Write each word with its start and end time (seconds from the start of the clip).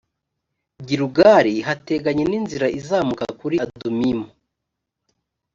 gilugali 0.87 1.53
hateganye 1.67 2.23
n’inzira 2.27 2.67
izamuka 2.79 3.25
kuri 3.39 3.55
adumimu 3.65 4.27